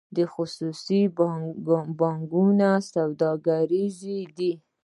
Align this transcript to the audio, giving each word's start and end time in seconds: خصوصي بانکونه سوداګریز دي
خصوصي 0.33 1.01
بانکونه 1.99 2.69
سوداګریز 2.93 3.97
دي 4.37 4.53